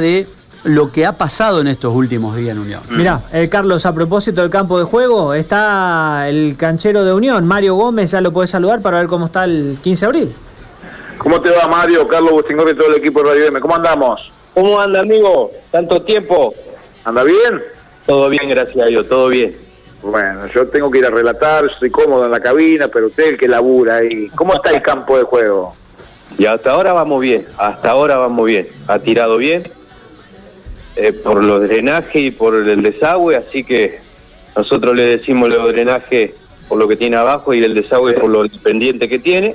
[0.00, 0.26] de
[0.64, 2.82] lo que ha pasado en estos últimos días en Unión.
[2.90, 7.74] Mirá, eh, Carlos, a propósito del campo de juego, está el canchero de Unión, Mario
[7.74, 10.32] Gómez, ya lo podés saludar para ver cómo está el 15 de abril.
[11.18, 12.06] ¿Cómo te va, Mario?
[12.08, 13.60] Carlos Bustingor y todo el equipo de Radio M.
[13.60, 14.32] ¿Cómo andamos?
[14.54, 15.50] ¿Cómo anda, amigo?
[15.70, 16.54] Tanto tiempo.
[17.04, 17.62] ¿Anda bien?
[18.06, 19.54] Todo bien, gracias a Dios, todo bien.
[20.02, 23.38] Bueno, yo tengo que ir a relatar, estoy cómodo en la cabina, pero usted el
[23.38, 24.28] que labura ahí.
[24.34, 25.74] ¿Cómo está el campo de juego?
[26.38, 28.66] Y hasta ahora vamos bien, hasta ahora vamos bien.
[28.88, 29.64] Ha tirado bien
[31.02, 34.00] eh, por los drenajes y por el desagüe, así que
[34.54, 36.32] nosotros le decimos los drenajes
[36.68, 39.54] por lo que tiene abajo y el desagüe por lo independiente que tiene.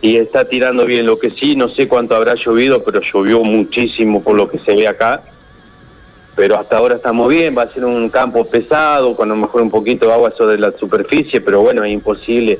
[0.00, 4.22] Y está tirando bien, lo que sí, no sé cuánto habrá llovido, pero llovió muchísimo
[4.22, 5.22] por lo que se ve acá.
[6.34, 9.60] Pero hasta ahora estamos bien, va a ser un campo pesado, con a lo mejor
[9.60, 12.58] un poquito de agua sobre la superficie, pero bueno, es imposible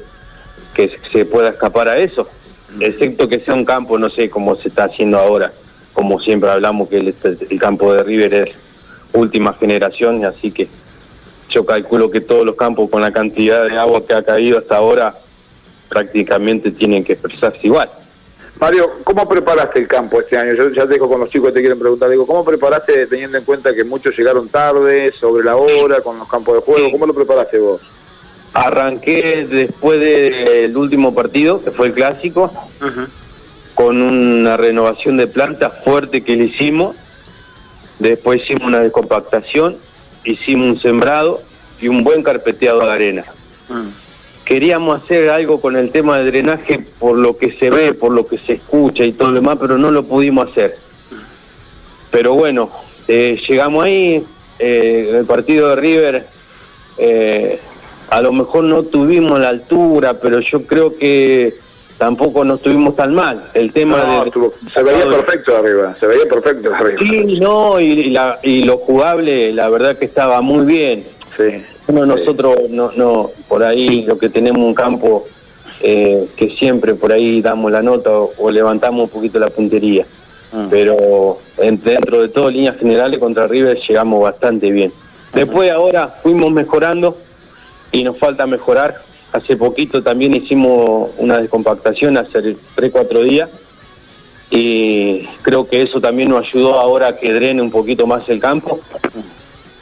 [0.75, 2.28] que se pueda escapar a eso,
[2.80, 5.52] excepto que sea un campo, no sé, cómo se está haciendo ahora,
[5.95, 7.15] como siempre hablamos que el,
[7.51, 8.51] el campo de River es
[9.12, 10.69] última generación, así que
[11.48, 14.77] yo calculo que todos los campos con la cantidad de agua que ha caído hasta
[14.77, 15.14] ahora
[15.89, 17.89] prácticamente tienen que expresarse igual.
[18.61, 20.55] Mario, ¿cómo preparaste el campo este año?
[20.55, 22.08] Yo ya te dejo con los chicos que te quieren preguntar.
[22.08, 26.29] Digo, ¿cómo preparaste teniendo en cuenta que muchos llegaron tarde, sobre la hora, con los
[26.29, 26.91] campos de juego?
[26.91, 27.81] ¿Cómo lo preparaste vos?
[28.53, 32.51] Arranqué después del último partido, que fue el clásico,
[33.75, 36.97] con una renovación de planta fuerte que le hicimos.
[37.98, 39.77] Después hicimos una descompactación,
[40.25, 41.42] hicimos un sembrado
[41.80, 43.25] y un buen carpeteado de arena.
[43.69, 44.05] Mm
[44.45, 48.27] queríamos hacer algo con el tema de drenaje por lo que se ve, por lo
[48.27, 50.77] que se escucha y todo lo demás, pero no lo pudimos hacer.
[52.11, 52.70] Pero bueno,
[53.08, 54.22] eh, llegamos ahí,
[54.58, 56.27] eh, el partido de River,
[56.98, 57.58] eh,
[58.11, 61.55] a lo mejor no tuvimos la altura, pero yo creo que
[61.98, 63.50] tampoco no estuvimos tan mal.
[63.55, 64.33] El tema de...
[64.73, 66.98] se veía perfecto arriba, se veía perfecto arriba.
[66.98, 71.05] Sí, no, y, la, y lo jugable, la verdad que estaba muy bien.
[71.36, 71.62] Sí.
[71.86, 75.27] Bueno, nosotros no, no, por ahí lo que tenemos un campo
[75.80, 80.07] eh, que siempre por ahí damos la nota o, levantamos un poquito la puntería.
[80.52, 80.67] Ah.
[80.70, 84.92] Pero dentro de todo, líneas generales contra River llegamos bastante bien.
[85.35, 87.17] Después ahora fuimos mejorando
[87.92, 88.97] y nos falta mejorar.
[89.34, 93.50] Hace poquito también hicimos una descompactación hace 3, 4 días
[94.50, 98.39] y creo que eso también nos ayudó ahora a que drene un poquito más el
[98.39, 98.80] campo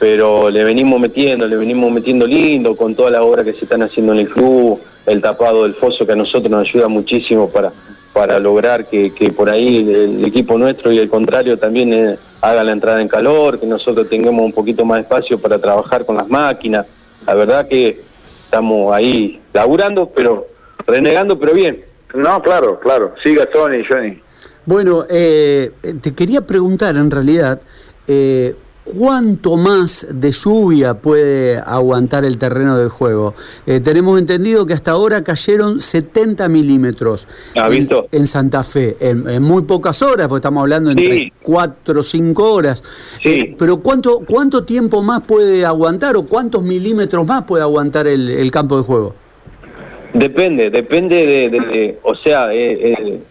[0.03, 3.83] pero le venimos metiendo, le venimos metiendo lindo con toda la obra que se están
[3.83, 7.71] haciendo en el club, el tapado del foso que a nosotros nos ayuda muchísimo para,
[8.11, 12.73] para lograr que, por ahí el, equipo nuestro y el contrario también eh, haga la
[12.73, 16.85] entrada en calor, que nosotros tengamos un poquito más espacio para trabajar con las máquinas.
[17.25, 18.01] La verdad que
[18.53, 20.45] estamos ahí laburando, pero
[20.85, 21.83] renegando, pero bien.
[22.13, 23.15] No, claro, claro.
[23.23, 24.19] Siga Tony, Johnny.
[24.67, 27.59] Bueno, eh, te quería preguntar en realidad,
[28.07, 28.53] eh,
[28.83, 33.33] ¿Cuánto más de lluvia puede aguantar el terreno del juego?
[33.65, 40.01] Eh, tenemos entendido que hasta ahora cayeron 70 milímetros en, Santa Fe, en, muy pocas
[40.01, 42.83] horas, porque estamos hablando entre 4 o 5 horas.
[43.23, 48.51] Eh, pero ¿cuánto, ¿cuánto tiempo más puede aguantar o cuántos milímetros más puede aguantar el,
[48.51, 49.15] campo de juego?
[50.13, 53.21] Depende, depende de, o sea, eh,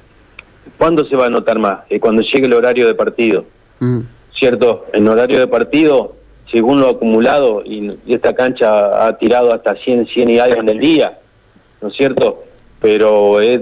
[0.79, 1.81] ¿cuándo se va a notar más?
[2.01, 3.45] cuando llegue el horario de partido.
[3.81, 4.01] Mm.
[4.43, 4.87] ¿Cierto?
[4.93, 6.15] En horario de partido,
[6.51, 10.81] según lo acumulado, y, esta cancha ha tirado hasta 100, 100 y algo en el
[10.81, 11.17] día,
[11.81, 12.43] ¿no es cierto?
[12.81, 13.61] Pero es,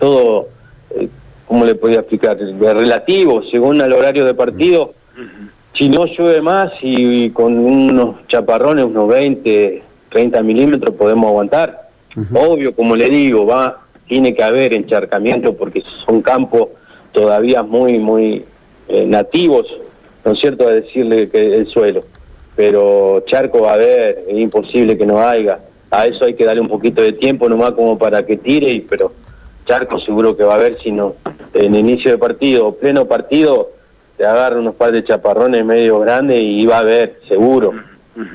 [0.00, 0.48] todo,
[0.90, 1.06] eh,
[1.46, 2.36] ¿cómo le podía explicar?
[2.38, 4.94] relativo, según el horario de partido.
[5.74, 11.82] Si no llueve más y, con unos chaparrones, unos 20, 30 milímetros, podemos aguantar.
[12.34, 16.70] Obvio, como le digo, va tiene que haber encharcamiento porque son campos
[17.12, 18.44] todavía muy, muy
[18.88, 19.66] eh, nativos
[20.26, 22.02] ¿no es cierto?, a decirle que el suelo.
[22.56, 25.58] Pero charco va a haber, es imposible que no haya.
[25.90, 28.80] A eso hay que darle un poquito de tiempo nomás como para que tire, y,
[28.80, 29.12] pero
[29.64, 31.14] charco seguro que va a haber, si no,
[31.54, 33.68] en inicio de partido, pleno partido,
[34.16, 37.74] te agarra unos par de chaparrones medio grandes y va a haber, seguro.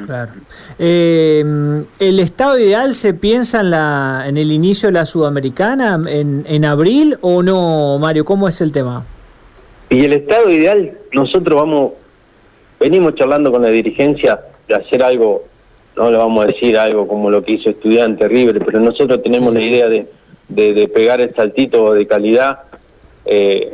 [0.05, 0.31] Claro.
[0.77, 1.43] Eh,
[1.99, 6.65] ¿El estado ideal se piensa en, la, en el inicio de la Sudamericana, en, en
[6.65, 8.23] abril o no, Mario?
[8.23, 9.03] ¿Cómo es el tema?
[9.91, 11.91] Y el estado ideal, nosotros vamos,
[12.79, 15.43] venimos charlando con la dirigencia de hacer algo,
[15.97, 19.53] no le vamos a decir algo como lo que hizo Estudiante River, pero nosotros tenemos
[19.53, 20.07] la idea de,
[20.47, 22.59] de, pegar el saltito de calidad
[23.25, 23.73] eh,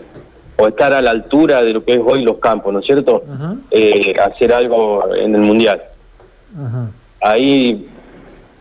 [0.57, 3.23] o estar a la altura de lo que es hoy los campos, ¿no es cierto?
[3.69, 5.83] Eh, hacer algo en el Mundial.
[7.21, 7.87] Ahí,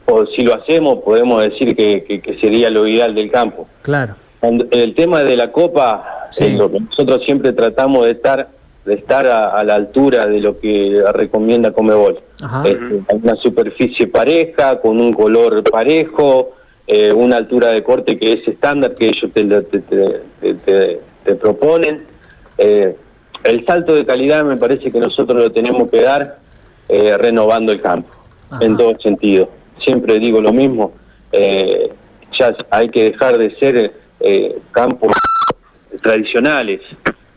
[0.04, 3.66] o si lo hacemos, podemos decir que, que sería lo ideal del campo.
[3.80, 4.14] Claro.
[4.42, 8.48] El tema de la Copa, lo que nosotros siempre tratamos de estar
[8.86, 12.18] de estar a, la altura de lo que recomienda Comebol.
[12.64, 16.52] Este, una superficie pareja, con un color parejo,
[16.86, 19.44] eh, una altura de corte que es estándar que ellos te,
[21.24, 22.04] te, proponen.
[22.58, 22.94] Eh,
[23.42, 26.38] el salto de calidad me parece que nosotros lo tenemos que dar
[26.88, 28.14] eh, renovando el campo,
[28.60, 29.48] en todo sentido.
[29.80, 30.92] Siempre digo lo mismo,
[31.32, 33.92] ya hay que dejar de ser
[34.70, 35.12] campos
[36.00, 36.80] tradicionales.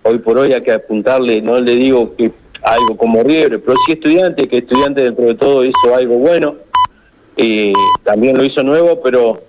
[0.04, 3.94] Hoy por hoy hay que apuntarle, no le digo que algo como River, pero sí
[3.94, 6.56] estudiante, que estudiante dentro de todo hizo algo bueno
[7.38, 7.74] y
[8.04, 9.42] también lo hizo nuevo, pero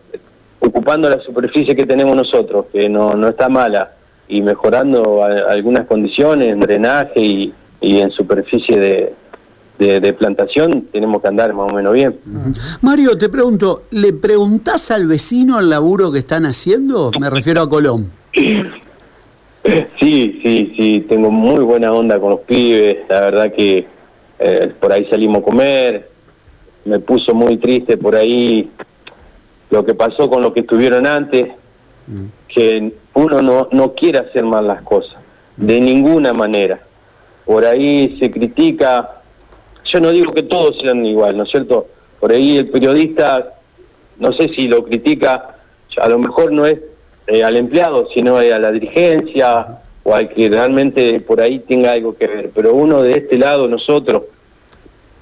[0.61, 3.91] ocupando la superficie que tenemos nosotros, que no, no está mala,
[4.29, 11.53] y mejorando algunas condiciones en drenaje y, en superficie de, de, plantación, tenemos que andar
[11.53, 12.15] más o menos bien.
[12.83, 17.11] Mario, te pregunto, ¿le preguntás al vecino el laburo que están haciendo?
[17.19, 18.11] Me refiero a Colón.
[19.99, 23.87] Sí, sí, sí, tengo muy buena onda con los pibes, la verdad que
[24.39, 26.09] eh, por ahí salimos a comer,
[26.85, 28.69] me puso muy triste por ahí
[29.71, 31.49] lo que pasó con los que estuvieron antes,
[32.07, 32.25] mm.
[32.49, 35.21] que uno no, no quiere hacer mal las cosas,
[35.57, 36.81] de ninguna manera.
[37.45, 39.09] Por ahí se critica,
[39.85, 41.87] yo no digo que todos sean igual, ¿no es cierto?
[42.19, 43.53] Por ahí el periodista,
[44.19, 45.55] no sé si lo critica,
[46.01, 46.81] a lo mejor no es
[47.27, 49.67] eh, al empleado, sino a la dirigencia
[50.03, 52.51] o al que realmente por ahí tenga algo que ver.
[52.55, 54.25] Pero uno de este lado, nosotros,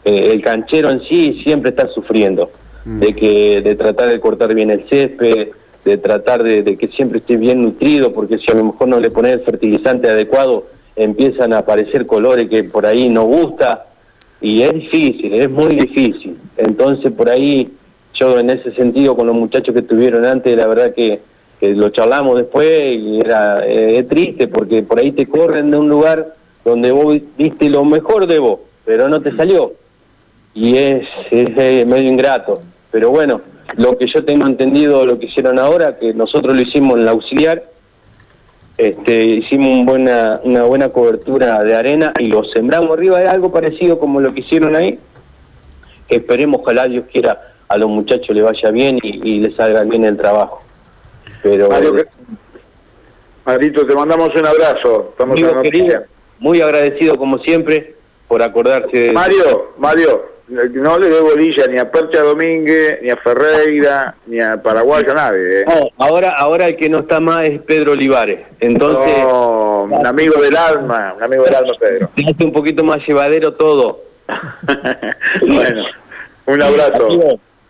[0.05, 2.51] eh, el canchero en sí siempre está sufriendo
[2.85, 3.01] mm.
[3.01, 5.49] de que de tratar de cortar bien el césped,
[5.85, 9.11] de tratar de, que siempre esté bien nutrido, porque si a lo mejor no le
[9.11, 10.65] pones el fertilizante adecuado,
[10.97, 13.87] empiezan a aparecer colores que por ahí no gusta
[14.41, 16.37] y es difícil, es muy difícil.
[16.57, 17.71] Entonces por ahí
[18.15, 21.21] yo en ese sentido con los muchachos que estuvieron antes, la verdad que
[21.59, 25.89] que lo charlamos después y era eh, triste porque por ahí te corren de un
[25.89, 26.27] lugar
[26.65, 29.73] donde vos viste lo mejor de vos, pero no te salió.
[30.55, 32.61] Y es, es, eh, medio ingrato.
[32.91, 33.41] Pero bueno,
[33.77, 37.13] lo que yo tengo entendido, lo que hicieron ahora, que nosotros lo hicimos en la
[37.13, 37.63] auxiliar,
[38.77, 43.99] este, hicimos buena, una buena cobertura de arena y lo sembramos arriba, de algo parecido
[43.99, 44.99] como lo que hicieron ahí.
[46.09, 50.17] Esperemos, ojalá Dios quiera, a los muchachos le vaya bien y les salga bien el
[50.17, 50.68] trabajo.
[51.43, 51.69] Pero,
[53.45, 55.09] Marito, te mandamos un abrazo.
[55.11, 55.41] Estamos
[56.39, 57.95] muy agradecido como siempre
[58.29, 59.13] por acordarse de...
[59.13, 64.63] Mario, Mario, no le doy bolilla ni a Percha Domínguez, ni a Ferreira, ni a
[64.63, 65.63] Paraguayo, nadie.
[65.63, 65.65] ¿eh?
[65.97, 68.41] ahora, ahora el que no está más es Pedro Olivares.
[68.61, 69.25] Entonces...
[69.25, 72.11] un amigo del alma, un amigo del alma, Pedro.
[72.17, 74.01] Hace un poquito más llevadero todo.
[75.41, 75.87] bueno,
[76.47, 77.09] un abrazo.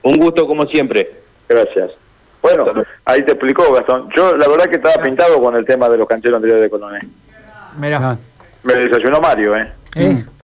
[0.02, 1.08] Un gusto como siempre.
[1.48, 1.92] Gracias.
[2.42, 2.66] Bueno,
[3.04, 4.08] ahí te explicó Gastón.
[4.16, 6.98] Yo la verdad que estaba pintado con el tema de los cancheros anteriores de Colón.
[7.78, 8.16] Mira.
[8.62, 9.72] Me desayunó Mario, ¿eh?
[9.94, 10.24] ¿Eh?